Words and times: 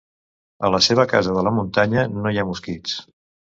A 0.69 0.71
la 0.75 0.79
seva 0.85 1.05
casa 1.11 1.35
de 1.37 1.45
la 1.49 1.53
muntanya 1.59 2.07
no 2.17 2.35
hi 2.35 2.43
ha 2.43 2.49
mosquits. 2.55 2.99